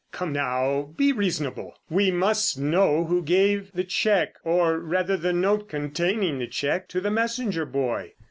[0.11, 1.75] Come, now, be reasonable.
[1.87, 7.01] We must know who gave the cheque, or rather the note containing the cheque, to
[7.01, 8.13] the messenger boy."